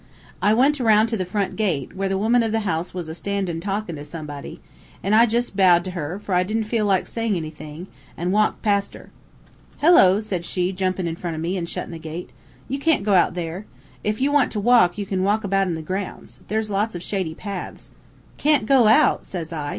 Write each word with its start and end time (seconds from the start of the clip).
I 0.41 0.55
went 0.55 0.81
aroun' 0.81 1.05
to 1.09 1.15
the 1.15 1.27
front 1.27 1.55
gate, 1.55 1.95
where 1.95 2.09
the 2.09 2.17
woman 2.17 2.41
of 2.41 2.51
the 2.51 2.61
house 2.61 2.91
was 2.91 3.07
a 3.07 3.13
standin' 3.13 3.61
talkin' 3.61 3.97
to 3.97 4.03
somebody, 4.03 4.59
an' 5.03 5.13
I 5.13 5.27
jus' 5.27 5.51
bowed 5.51 5.83
to 5.85 5.91
her, 5.91 6.17
for 6.17 6.33
I 6.33 6.41
didn't 6.41 6.63
feel 6.63 6.87
like 6.87 7.05
sayin' 7.05 7.35
anything, 7.35 7.85
an' 8.17 8.31
walked 8.31 8.63
past 8.63 8.95
her. 8.95 9.11
"'Hello!' 9.77 10.19
said 10.19 10.43
she, 10.43 10.71
jumpin' 10.71 11.05
in 11.05 11.15
front 11.15 11.35
of 11.35 11.41
me 11.43 11.55
an' 11.55 11.67
shuttin' 11.67 11.91
the 11.91 11.99
gate. 11.99 12.31
'You 12.67 12.79
can't 12.79 13.03
go 13.03 13.13
out 13.13 13.37
here. 13.37 13.67
If 14.03 14.19
you 14.19 14.31
want 14.31 14.51
to 14.53 14.59
walk 14.59 14.97
you 14.97 15.05
can 15.05 15.21
walk 15.21 15.43
about 15.43 15.67
in 15.67 15.75
the 15.75 15.83
grounds. 15.83 16.39
There's 16.47 16.71
lots 16.71 16.95
of 16.95 17.03
shady 17.03 17.35
paths.' 17.35 17.91
"'Can't 18.39 18.65
go 18.65 18.87
out!' 18.87 19.27
says 19.27 19.53
I. 19.53 19.69